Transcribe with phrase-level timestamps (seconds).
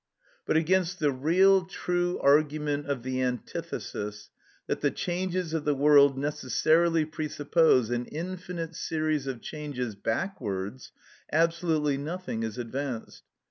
[0.47, 4.31] But against the real, true argument of the antithesis,
[4.65, 10.91] that the changes of the world necessarily presuppose an infinite series of changes backwards,
[11.31, 13.21] absolutely nothing is advanced.